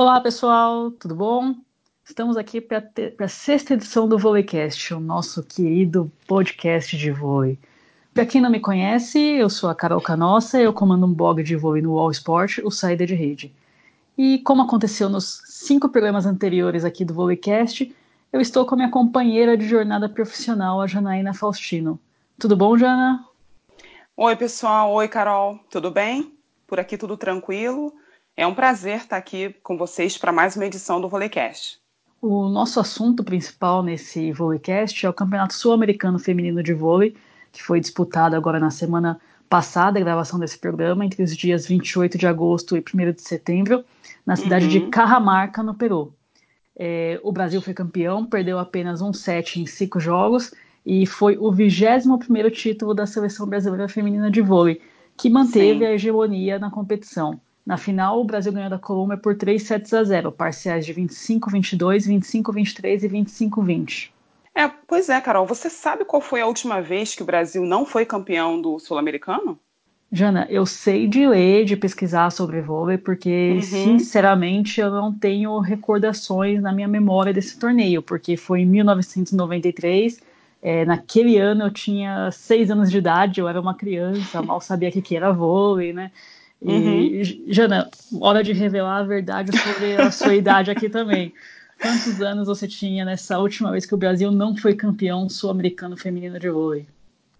[0.00, 1.54] Olá, pessoal, tudo bom?
[2.02, 2.82] Estamos aqui para
[3.18, 7.58] a sexta edição do Volleycast, o nosso querido podcast de vôlei.
[8.14, 11.54] Para quem não me conhece, eu sou a Carol Canossa, eu comando um blog de
[11.54, 13.54] vôlei no Wall Sport, o Saída de Rede.
[14.16, 17.94] E como aconteceu nos cinco programas anteriores aqui do Volleycast,
[18.32, 22.00] eu estou com a minha companheira de jornada profissional, a Janaína Faustino.
[22.38, 23.22] Tudo bom, Jana?
[24.16, 24.94] Oi, pessoal.
[24.94, 25.60] Oi, Carol.
[25.68, 26.32] Tudo bem?
[26.66, 27.92] Por aqui tudo tranquilo.
[28.36, 31.78] É um prazer estar aqui com vocês para mais uma edição do Volleycast.
[32.22, 37.16] O nosso assunto principal nesse Volleycast é o Campeonato Sul-Americano Feminino de Vôlei,
[37.50, 42.16] que foi disputado agora na semana passada, a gravação desse programa, entre os dias 28
[42.16, 43.84] de agosto e 1 de setembro,
[44.24, 44.70] na cidade uhum.
[44.70, 46.14] de Cajamarca, no Peru.
[46.76, 50.54] É, o Brasil foi campeão, perdeu apenas um set em cinco jogos
[50.86, 54.80] e foi o 21 primeiro título da seleção brasileira feminina de vôlei,
[55.16, 55.84] que manteve Sim.
[55.84, 57.40] a hegemonia na competição.
[57.70, 62.08] Na final, o Brasil ganhou da Colômbia por 3 sets a 0, parciais de 25-22,
[62.08, 64.10] 25-23 e 25-20.
[64.52, 65.46] É, pois é, Carol.
[65.46, 69.56] Você sabe qual foi a última vez que o Brasil não foi campeão do Sul-Americano?
[70.10, 73.62] Jana, eu sei de ler, de pesquisar sobre vôlei, porque, uhum.
[73.62, 80.18] sinceramente, eu não tenho recordações na minha memória desse torneio, porque foi em 1993
[80.62, 84.88] é, naquele ano eu tinha seis anos de idade, eu era uma criança, mal sabia
[84.88, 86.10] o que, que era vôlei, né?
[86.62, 87.22] E, uhum.
[87.48, 91.32] Jana, hora de revelar a verdade sobre a sua idade aqui também.
[91.80, 96.38] Quantos anos você tinha nessa última vez que o Brasil não foi campeão sul-americano feminino
[96.38, 96.86] de vôlei?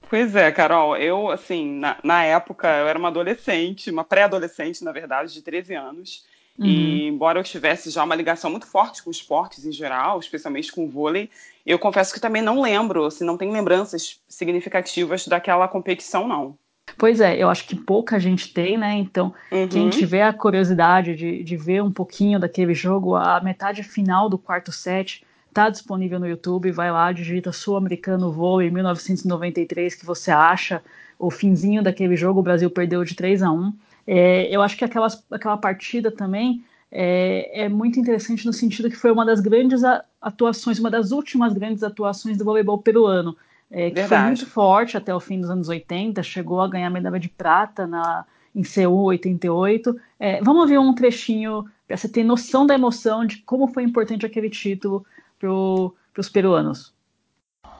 [0.09, 4.91] Pois é, Carol, eu, assim, na, na época, eu era uma adolescente, uma pré-adolescente, na
[4.91, 6.25] verdade, de 13 anos,
[6.61, 6.67] Uhum.
[6.67, 10.85] E embora eu tivesse já uma ligação muito forte com esportes em geral, especialmente com
[10.85, 11.31] o vôlei,
[11.65, 16.59] eu confesso que também não lembro, assim, não tenho lembranças significativas daquela competição, não.
[16.97, 18.95] Pois é, eu acho que pouca gente tem, né?
[18.95, 19.69] Então, uhum.
[19.69, 24.39] quem tiver a curiosidade de, de ver um pouquinho daquele jogo, a metade final do
[24.39, 26.71] quarto set está disponível no YouTube.
[26.71, 30.83] Vai lá, digita Sul-Americano Vôlei 1993, que você acha
[31.19, 32.41] o finzinho daquele jogo.
[32.41, 33.73] O Brasil perdeu de 3 a 1
[34.07, 38.97] é, eu acho que aquelas, aquela partida também é, é, muito interessante no sentido que
[38.97, 39.83] foi uma das grandes
[40.21, 43.37] atuações, uma das últimas grandes atuações do voleibol peruano,
[43.71, 47.21] é, que foi muito forte até o fim dos anos 80, chegou a ganhar medalha
[47.21, 49.97] de prata na, em Seul 88.
[50.19, 54.27] É, vamos ver um trechinho para você ter noção da emoção de como foi importante
[54.27, 55.05] aquele título
[55.39, 56.93] para os peruanos.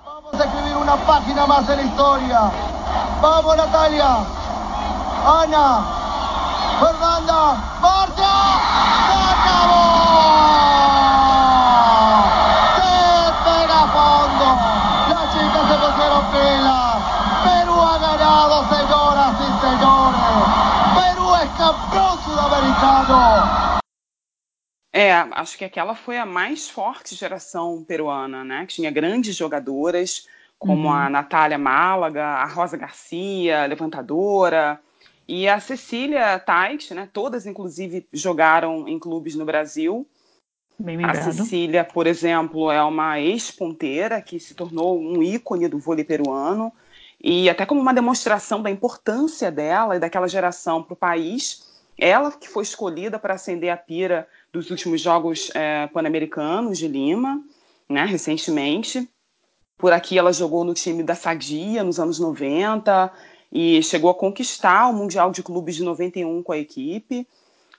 [0.05, 2.39] Vamos escrever uma página mais na história.
[3.21, 4.05] Vamos, Natália!
[5.27, 6.01] Ana!
[6.81, 8.31] Fernanda Marta,
[9.07, 10.70] se acabó.
[25.01, 28.67] É, acho que aquela foi a mais forte geração peruana, né?
[28.67, 30.29] Que tinha grandes jogadoras,
[30.59, 30.93] como uhum.
[30.93, 34.79] a Natália Málaga, a Rosa Garcia, levantadora,
[35.27, 40.07] e a Cecília Tait, né, todas inclusive jogaram em clubes no Brasil.
[40.79, 46.05] Bem a Cecília, por exemplo, é uma ex-ponteira que se tornou um ícone do vôlei
[46.05, 46.71] peruano.
[47.23, 52.33] E até como uma demonstração da importância dela e daquela geração para o país, ela
[52.33, 57.43] que foi escolhida para acender a pira dos últimos Jogos é, Pan-Americanos de Lima,
[57.89, 59.09] né, recentemente.
[59.77, 63.13] Por aqui ela jogou no time da Sadia nos anos 90,
[63.53, 67.27] e chegou a conquistar o Mundial de Clubes de 91 com a equipe.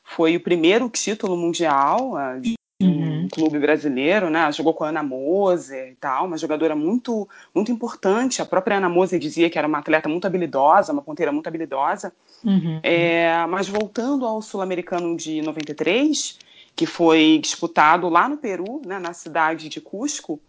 [0.04, 3.28] Foi o primeiro título mundial uh, de um uhum.
[3.32, 4.52] clube brasileiro, né?
[4.52, 8.42] Jogou com a Ana Moser e tal, uma jogadora muito, muito importante.
[8.42, 12.12] A própria Ana Moser dizia que era uma atleta muito habilidosa, uma ponteira muito habilidosa.
[12.44, 12.80] Uhum.
[12.84, 16.38] É, mas voltando ao Sul-Americano de 93,
[16.76, 20.40] que foi disputado lá no Peru, né, na cidade de Cusco,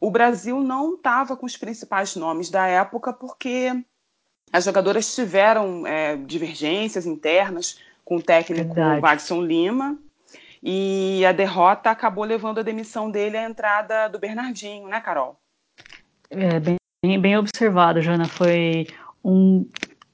[0.00, 3.72] o Brasil não estava com os principais nomes da época porque
[4.52, 9.98] as jogadoras tiveram é, divergências internas com o técnico Wagson Lima
[10.62, 15.38] e a derrota acabou levando a demissão dele à entrada do Bernardinho, né, Carol?
[16.30, 18.26] É, bem, bem observado, Jana.
[18.26, 18.86] Foi
[19.24, 19.66] um,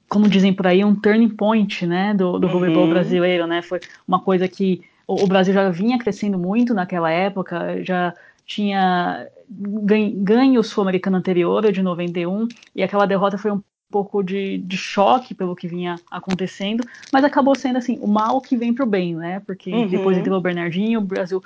[0.07, 2.53] como dizem por aí, um turning point, né, do, do uhum.
[2.53, 3.61] voleibol brasileiro, né?
[3.61, 8.13] Foi uma coisa que o, o Brasil já vinha crescendo muito naquela época, já
[8.45, 13.61] tinha ganho, o Sul-Americano anterior, de 91, e aquela derrota foi um
[13.91, 18.57] pouco de, de choque pelo que vinha acontecendo, mas acabou sendo assim, o mal que
[18.57, 19.39] vem pro bem, né?
[19.41, 19.87] Porque uhum.
[19.87, 21.41] depois entrou o Bernardinho, o Brasil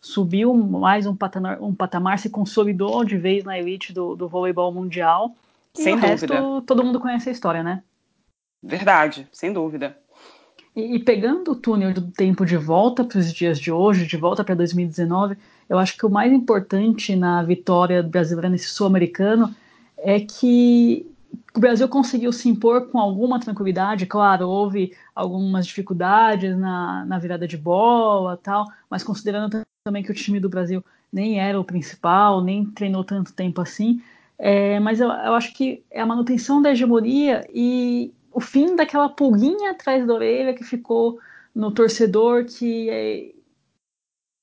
[0.00, 4.72] subiu mais um patamar, um patamar, se consolidou de vez na elite do, do voleibol
[4.72, 5.34] mundial.
[5.74, 6.34] Sem e o dúvida.
[6.34, 7.82] resto, todo mundo conhece a história, né?
[8.62, 9.96] Verdade, sem dúvida.
[10.78, 14.16] E, e pegando o túnel do tempo de volta para os dias de hoje, de
[14.16, 15.36] volta para 2019,
[15.68, 19.52] eu acho que o mais importante na vitória brasileira nesse sul-americano
[19.96, 21.04] é que
[21.52, 24.06] o Brasil conseguiu se impor com alguma tranquilidade.
[24.06, 30.14] Claro, houve algumas dificuldades na, na virada de bola, tal, mas considerando também que o
[30.14, 34.00] time do Brasil nem era o principal, nem treinou tanto tempo assim.
[34.38, 39.08] É, mas eu, eu, acho que é a manutenção da hegemonia e o fim daquela
[39.08, 41.18] pulguinha atrás da orelha que ficou
[41.54, 43.32] no torcedor que, é,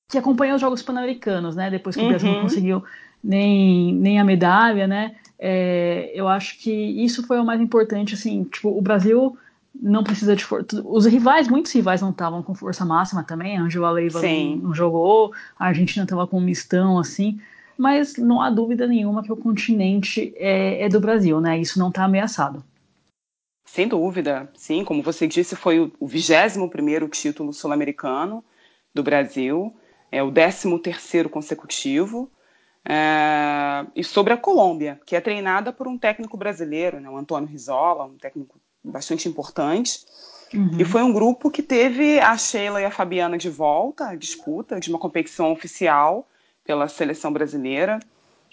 [0.10, 1.70] que acompanhou os Jogos Pan-Americanos, né?
[1.70, 2.08] Depois que uhum.
[2.08, 2.44] o Brasil não uhum.
[2.44, 2.84] conseguiu
[3.24, 5.16] nem, nem a medalha, né?
[5.38, 9.38] É, eu acho que isso foi o mais importante, assim, tipo, o Brasil
[9.82, 10.82] não precisa de força.
[10.86, 13.58] Os rivais, muitos rivais não estavam com força máxima também.
[13.58, 17.40] A Angela Leiva não, não, jogou, a Argentina estava com um mistão, assim.
[17.78, 21.60] Mas não há dúvida nenhuma que o continente é, é do Brasil, né?
[21.60, 22.64] Isso não está ameaçado.
[23.66, 24.86] Sem dúvida, sim.
[24.86, 28.44] Como você disse, foi o 21 primeiro título sul-americano
[28.94, 29.76] do Brasil,
[30.12, 32.32] é o 13 terceiro consecutivo.
[32.88, 33.84] É...
[33.96, 38.06] e sobre a Colômbia, que é treinada por um técnico brasileiro, né, o Antônio Rizola,
[38.06, 40.06] um técnico bastante importante.
[40.54, 40.78] Uhum.
[40.80, 44.80] E foi um grupo que teve a Sheila e a Fabiana de volta à disputa
[44.80, 46.28] de uma competição oficial
[46.64, 48.00] pela seleção brasileira.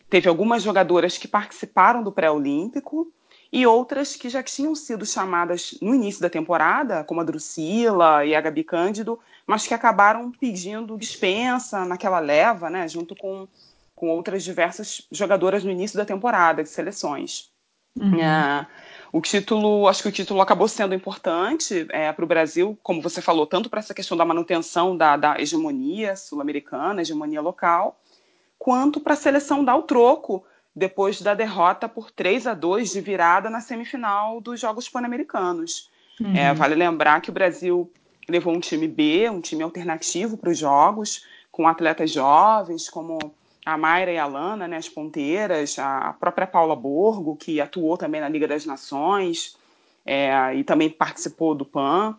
[0.09, 3.13] Teve algumas jogadoras que participaram do pré-olímpico
[3.53, 8.35] e outras que já tinham sido chamadas no início da temporada, como a Drusila e
[8.35, 13.47] a Gabi Cândido, mas que acabaram pedindo dispensa naquela leva, né, junto com,
[13.95, 17.53] com outras diversas jogadoras no início da temporada de seleções.
[17.95, 18.19] Uhum.
[18.19, 18.67] É,
[19.13, 23.21] o título, acho que o título acabou sendo importante é, para o Brasil, como você
[23.21, 28.01] falou, tanto para essa questão da manutenção da, da hegemonia sul-americana, hegemonia local,
[28.59, 30.43] quanto para a seleção dar o troco
[30.75, 35.91] depois da derrota por 3 a 2 de virada na semifinal dos Jogos Pan-Americanos.
[36.21, 36.35] Uhum.
[36.35, 37.91] É, vale lembrar que o Brasil
[38.29, 43.19] levou um time B, um time alternativo para os Jogos, com atletas jovens como
[43.65, 48.21] a Mayra e a Lana, né, as ponteiras, a própria Paula Borgo, que atuou também
[48.21, 49.57] na Liga das Nações
[50.05, 52.17] é, e também participou do PAN.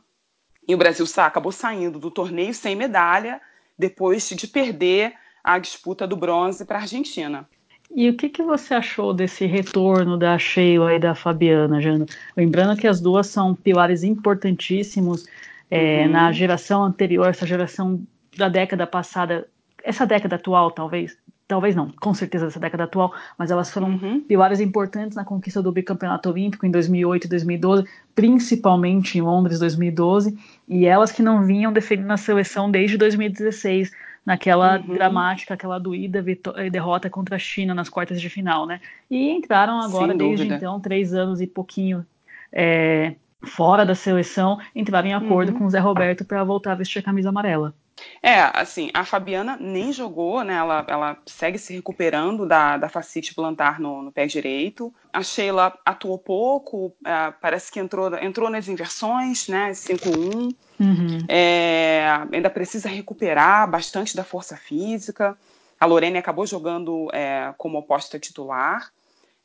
[0.65, 3.41] E o Brasil acabou saindo do torneio sem medalha
[3.77, 5.13] depois de perder
[5.43, 7.47] a disputa do bronze para a Argentina.
[7.95, 12.05] E o que, que você achou desse retorno da Sheila e da Fabiana, Jana?
[12.35, 15.27] Lembrando que as duas são pilares importantíssimos
[15.69, 16.11] é, uhum.
[16.11, 18.01] na geração anterior, essa geração
[18.35, 19.47] da década passada,
[19.83, 21.15] essa década atual, talvez,
[21.47, 24.21] talvez não, com certeza dessa década atual, mas elas foram uhum.
[24.21, 27.85] pilares importantes na conquista do bicampeonato olímpico em 2008 e 2012,
[28.15, 30.35] principalmente em Londres 2012,
[30.67, 33.91] e elas que não vinham defendendo a seleção desde 2016,
[34.25, 34.93] naquela uhum.
[34.93, 36.23] dramática, aquela doída
[36.55, 38.79] eh, derrota contra a China nas quartas de final, né?
[39.09, 42.05] E entraram agora, desde então, três anos e pouquinho
[42.51, 45.59] é, fora da seleção, entraram em acordo uhum.
[45.59, 47.73] com o Zé Roberto para voltar a vestir a camisa amarela.
[48.21, 50.55] É, assim, a Fabiana nem jogou, né?
[50.55, 54.93] Ela, ela segue se recuperando da, da fascite plantar no, no pé direito.
[55.11, 59.71] A Sheila atuou pouco, é, parece que entrou, entrou nas inversões, né?
[59.71, 60.55] 5-1.
[60.79, 61.19] Uhum.
[61.27, 65.37] É, ainda precisa recuperar bastante da força física.
[65.79, 68.91] A Lorene acabou jogando é, como oposta titular.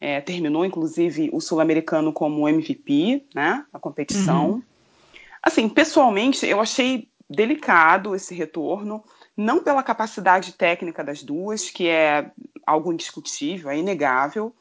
[0.00, 3.64] É, terminou, inclusive, o Sul-Americano como MVP, né?
[3.72, 4.50] A competição.
[4.50, 4.62] Uhum.
[5.42, 9.04] Assim, pessoalmente, eu achei delicado esse retorno,
[9.36, 12.30] não pela capacidade técnica das duas, que é
[12.66, 14.54] algo indiscutível, é inegável,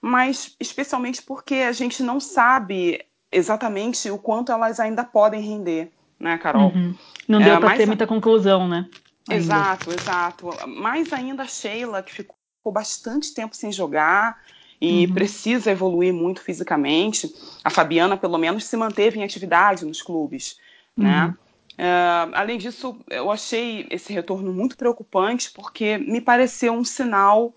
[0.00, 6.38] mas especialmente porque a gente não sabe exatamente o quanto elas ainda podem render, né,
[6.38, 6.70] Carol?
[6.72, 6.94] Uhum.
[7.26, 8.88] Não deu é, para ter muita conclusão, né?
[9.28, 9.42] Ainda.
[9.42, 10.50] Exato, exato.
[10.68, 12.36] Mais ainda a Sheila, que ficou
[12.72, 14.40] bastante tempo sem jogar
[14.80, 15.14] e uhum.
[15.14, 17.32] precisa evoluir muito fisicamente.
[17.62, 20.56] A Fabiana, pelo menos, se manteve em atividade nos clubes,
[20.96, 21.34] né?
[21.74, 27.54] Uh, além disso, eu achei esse retorno muito preocupante porque me pareceu um sinal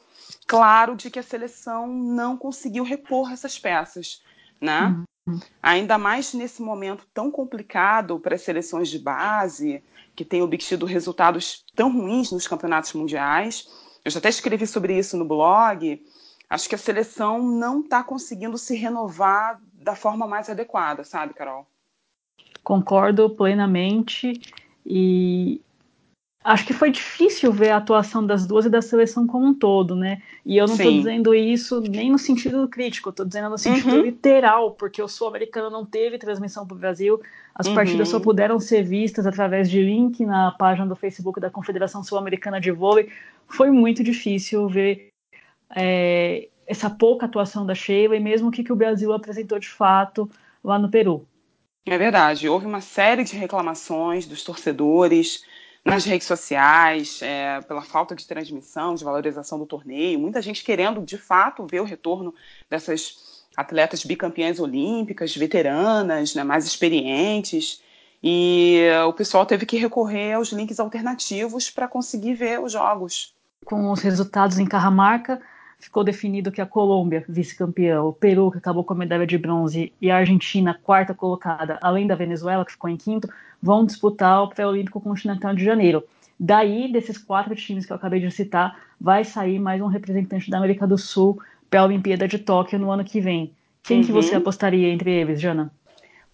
[0.47, 4.23] claro de que a seleção não conseguiu repor essas peças,
[4.59, 4.95] né?
[5.27, 5.39] Uhum.
[5.61, 9.83] Ainda mais nesse momento tão complicado para as seleções de base,
[10.15, 13.67] que têm obtido resultados tão ruins nos campeonatos mundiais.
[14.03, 16.01] Eu já até escrevi sobre isso no blog.
[16.49, 21.67] Acho que a seleção não está conseguindo se renovar da forma mais adequada, sabe, Carol?
[22.65, 24.41] Concordo plenamente
[24.83, 25.61] e
[26.43, 29.95] acho que foi difícil ver a atuação das duas e da seleção como um todo,
[29.95, 30.19] né?
[30.43, 34.01] E eu não estou dizendo isso nem no sentido crítico, estou dizendo no sentido uhum.
[34.01, 37.21] literal, porque o sul-americano não teve transmissão para o Brasil,
[37.53, 37.75] as uhum.
[37.75, 42.59] partidas só puderam ser vistas através de link na página do Facebook da Confederação Sul-Americana
[42.59, 43.09] de Vôlei.
[43.47, 45.09] Foi muito difícil ver
[45.75, 49.69] é, essa pouca atuação da Sheila e mesmo o que, que o Brasil apresentou de
[49.69, 50.27] fato
[50.63, 51.27] lá no Peru.
[51.85, 52.49] É verdade.
[52.49, 55.43] Houve uma série de reclamações dos torcedores
[55.83, 60.19] nas redes sociais, é, pela falta de transmissão, de valorização do torneio.
[60.19, 62.33] Muita gente querendo, de fato, ver o retorno
[62.67, 67.83] dessas atletas bicampeãs olímpicas, veteranas, né, mais experientes.
[68.23, 73.35] E o pessoal teve que recorrer aos links alternativos para conseguir ver os jogos.
[73.63, 75.39] Com os resultados em Carramarca,
[75.79, 79.93] ficou definido que a Colômbia, vice-campeã, o Peru, que acabou com a medalha de bronze,
[80.01, 83.29] e a Argentina, quarta colocada, além da Venezuela, que ficou em quinto,
[83.61, 86.03] vão disputar o Pré-Olímpico Continental de janeiro.
[86.39, 90.57] Daí, desses quatro times que eu acabei de citar, vai sair mais um representante da
[90.57, 93.53] América do Sul para a Olimpíada de Tóquio no ano que vem.
[93.83, 94.05] Quem uhum.
[94.05, 95.71] que você apostaria entre eles, Jana?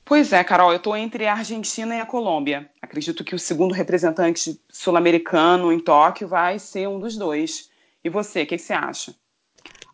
[0.03, 2.69] Pois é, Carol, eu estou entre a Argentina e a Colômbia.
[2.81, 7.69] Acredito que o segundo representante sul-americano em Tóquio vai ser um dos dois.
[8.03, 9.13] E você, o que, que você acha?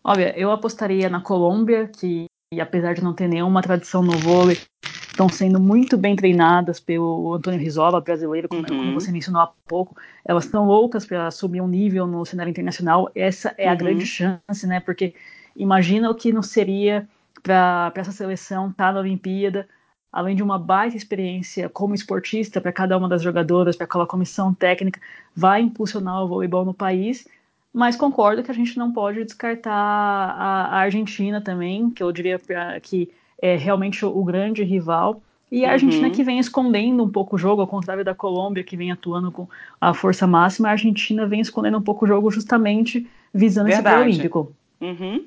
[0.08, 2.28] Olha, eu apostaria na Colômbia, que
[2.62, 7.60] apesar de não ter nenhuma tradição no vôlei, estão sendo muito bem treinadas pelo Antônio
[7.60, 8.94] Rizola, brasileiro, como, uhum.
[8.94, 9.98] você mencionou há pouco.
[10.24, 13.12] Elas estão loucas para subir um nível no cenário internacional.
[13.14, 13.78] Essa é a uhum.
[13.78, 14.80] grande chance, né?
[14.80, 15.14] Porque
[15.54, 17.06] imagina o que não seria
[17.44, 19.68] para essa seleção estar tá na Olimpíada,
[20.10, 24.54] além de uma baita experiência como esportista para cada uma das jogadoras, para aquela comissão
[24.54, 25.02] técnica,
[25.36, 27.28] vai impulsionar o voleibol no país
[27.77, 32.41] mas concordo que a gente não pode descartar a, a Argentina também, que eu diria
[32.81, 33.07] que
[33.39, 35.22] é realmente o, grande rival.
[35.51, 36.12] E a Argentina uhum.
[36.12, 39.48] que vem escondendo um pouco o jogo, ao contrário da Colômbia, que vem atuando com
[39.79, 44.10] a força máxima, a Argentina vem escondendo um pouco o jogo justamente visando Verdade.
[44.10, 44.51] esse olímpico.
[44.81, 45.25] Uhum.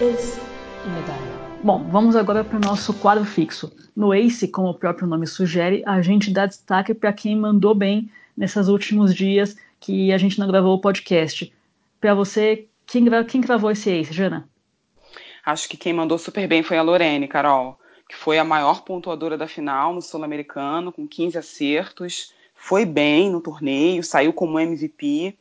[0.00, 1.38] medalha.
[1.62, 3.70] Bom, vamos agora para o nosso quadro fixo.
[3.94, 8.08] No ACE, como o próprio nome sugere, a gente dá destaque para quem mandou bem
[8.34, 11.52] nesses últimos dias que a gente não gravou o podcast.
[12.00, 14.48] Para você, quem, quem gravou esse Ace, Jana?
[15.44, 19.36] Acho que quem mandou super bem foi a Lorene, Carol, que foi a maior pontuadora
[19.36, 22.32] da final no Sul-Americano, com 15 acertos.
[22.54, 25.36] Foi bem no torneio, saiu como MVP.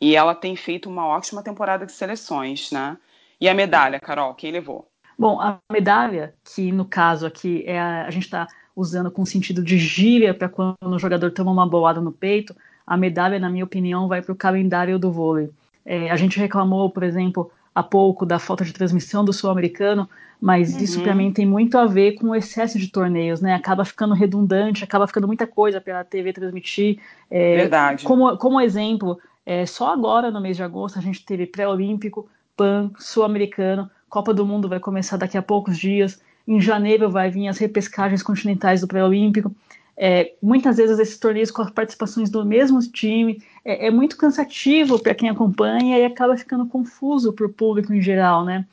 [0.00, 2.98] E ela tem feito uma ótima temporada de seleções, né?
[3.40, 4.88] E a medalha, Carol, quem levou?
[5.18, 9.62] Bom, a medalha, que no caso aqui é a, a gente está usando com sentido
[9.62, 12.54] de gíria para quando o jogador toma uma bolada no peito,
[12.86, 15.50] a medalha, na minha opinião, vai para o calendário do vôlei.
[15.84, 20.08] É, a gente reclamou, por exemplo, há pouco da falta de transmissão do sul-americano,
[20.40, 20.80] mas uhum.
[20.80, 23.54] isso para mim tem muito a ver com o excesso de torneios, né?
[23.54, 26.98] Acaba ficando redundante, acaba ficando muita coisa para a TV transmitir.
[27.30, 28.04] É, Verdade.
[28.04, 32.90] Como, como exemplo, é, só agora no mês de agosto a gente teve pré-olímpico, PAN,
[32.98, 36.20] sul-americano, Copa do Mundo vai começar daqui a poucos dias.
[36.46, 39.54] Em janeiro vai vir as repescagens continentais do pré-olímpico.
[39.98, 44.98] É, muitas vezes esses torneios com as participações do mesmo time é, é muito cansativo
[44.98, 48.66] para quem acompanha e acaba ficando confuso para o público em geral, né?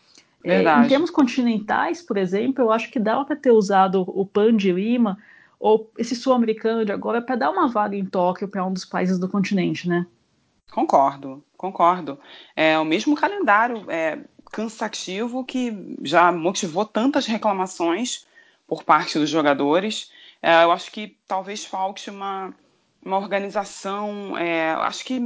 [0.44, 4.58] É, em termos continentais, por exemplo, eu acho que dá para ter usado o PAN
[4.58, 5.18] de Lima
[5.58, 9.18] ou esse sul-americano de agora para dar uma vaga em Tóquio para um dos países
[9.18, 10.06] do continente, né?
[10.70, 12.20] Concordo, concordo.
[12.54, 14.20] É o mesmo calendário é,
[14.52, 18.28] cansativo que já motivou tantas reclamações
[18.68, 20.12] por parte dos jogadores.
[20.44, 22.54] É, eu acho que talvez falte uma,
[23.02, 25.22] uma organização, é, acho que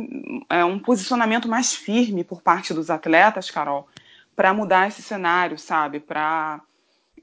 [0.48, 3.88] é um posicionamento mais firme por parte dos atletas, Carol,
[4.36, 6.00] para mudar esse cenário, sabe?
[6.00, 6.62] Para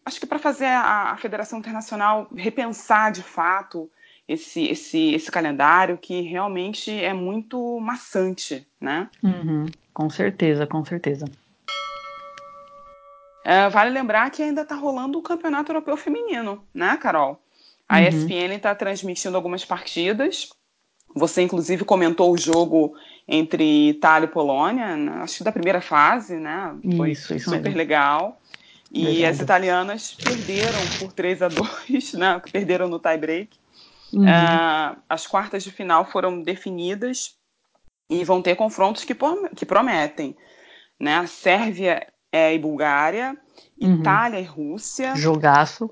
[0.04, 3.88] acho que para fazer a, a, Federação Internacional repensar de fato
[4.26, 9.08] esse, esse, esse calendário que realmente é muito maçante, né?
[9.22, 11.26] Uhum, com certeza, com certeza.
[13.44, 17.43] É, vale lembrar que ainda está rolando o Campeonato Europeu Feminino, né, Carol?
[17.88, 18.08] A uhum.
[18.08, 20.48] ESPN está transmitindo algumas partidas.
[21.14, 22.94] Você, inclusive, comentou o jogo
[23.26, 25.12] entre Itália e Polônia, né?
[25.22, 26.76] acho que da primeira fase, né?
[26.96, 28.40] Foi isso, isso super legal.
[28.90, 32.40] E as italianas perderam por 3 a 2 né?
[32.52, 33.58] Perderam no tie-break.
[34.12, 34.22] Uhum.
[34.22, 37.34] Uh, as quartas de final foram definidas
[38.08, 39.16] e vão ter confrontos que,
[39.56, 40.36] que prometem.
[41.00, 41.26] Né?
[41.26, 43.36] Sérvia e Bulgária,
[43.80, 43.96] uhum.
[43.96, 45.16] Itália e Rússia.
[45.16, 45.90] Jogaço.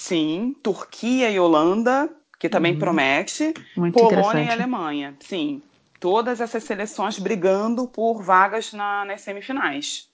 [0.00, 2.78] Sim, Turquia e Holanda, que também uhum.
[2.78, 5.14] promete, Muito Polônia e Alemanha.
[5.20, 5.60] Sim,
[6.00, 10.08] todas essas seleções brigando por vagas na, nas semifinais.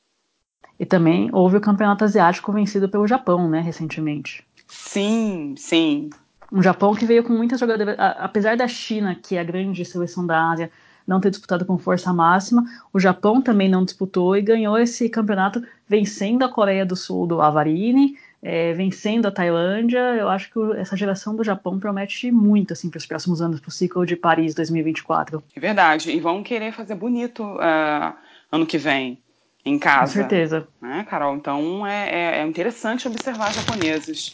[0.79, 4.45] E também houve o campeonato asiático vencido pelo Japão, né, recentemente.
[4.67, 6.11] Sim, sim.
[6.53, 7.95] Um Japão que veio com muitas jogadoras.
[7.97, 10.69] Apesar da China, que é a grande seleção da Ásia,
[11.07, 15.63] não ter disputado com força máxima, o Japão também não disputou e ganhou esse campeonato
[15.89, 18.17] vencendo a Coreia do Sul do Avarini,
[18.49, 22.99] é, vencendo a Tailândia, eu acho que essa geração do Japão promete muito assim para
[22.99, 25.43] os próximos anos, para o ciclo de Paris 2024.
[25.57, 28.15] É verdade, e vão querer fazer bonito uh,
[28.53, 29.19] ano que vem
[29.65, 30.13] em casa.
[30.13, 30.69] Com certeza.
[30.81, 31.35] Né, Carol?
[31.35, 34.33] Então é, é, é interessante observar japoneses.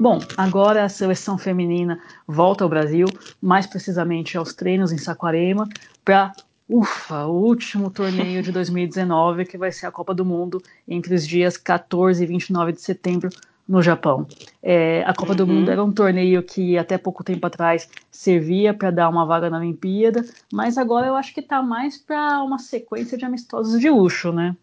[0.00, 3.06] Bom, agora a seleção feminina volta ao Brasil,
[3.40, 5.68] mais precisamente aos treinos em Saquarema,
[6.04, 6.32] para
[6.68, 11.26] Ufa, o último torneio de 2019, que vai ser a Copa do Mundo entre os
[11.26, 13.30] dias 14 e 29 de setembro
[13.66, 14.26] no Japão.
[14.62, 15.36] É, a Copa uhum.
[15.36, 19.48] do Mundo era um torneio que até pouco tempo atrás servia para dar uma vaga
[19.48, 23.88] na Olimpíada, mas agora eu acho que está mais para uma sequência de amistosos de
[23.88, 24.54] luxo, né?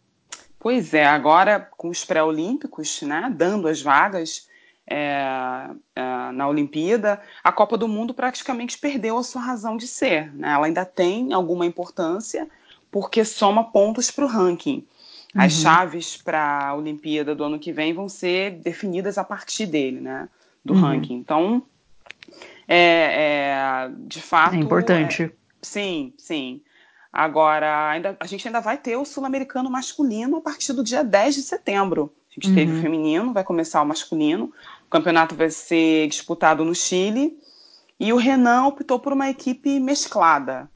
[0.59, 4.47] Pois é, agora com os pré-olímpicos, né, dando as vagas,
[4.88, 10.34] é, é, na Olimpíada, a Copa do Mundo praticamente perdeu a sua razão de ser.
[10.36, 10.51] Né?
[10.51, 12.48] Ela ainda tem alguma importância
[12.92, 14.86] porque soma pontos para o ranking.
[15.36, 15.63] As uhum.
[15.63, 20.30] chaves para a Olimpíada do ano que vem vão ser definidas a partir dele, né?
[20.63, 20.80] Do uhum.
[20.80, 21.15] ranking.
[21.15, 21.62] Então,
[22.65, 24.56] é, é, de fato.
[24.56, 25.24] É importante.
[25.24, 26.62] É, sim, sim.
[27.12, 31.36] Agora, ainda, a gente ainda vai ter o sul-americano masculino a partir do dia 10
[31.36, 32.13] de setembro.
[32.30, 32.56] A gente uhum.
[32.56, 34.54] teve o feminino, vai começar o masculino.
[34.95, 37.37] O campeonato vai ser disputado no Chile
[37.99, 40.71] e o Renan optou por uma equipe mesclada.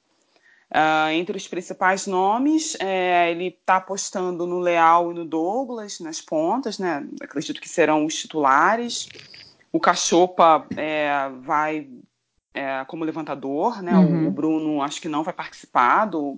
[0.69, 6.19] Uh, entre os principais nomes, é, ele está apostando no Leal e no Douglas nas
[6.19, 7.07] pontas, né?
[7.21, 9.07] Acredito que serão os titulares.
[9.71, 11.87] O Cachopa é, vai
[12.53, 13.93] é, como levantador, né?
[13.93, 14.25] Uhum.
[14.25, 16.37] O, o, Bruno acho que não vai participar do,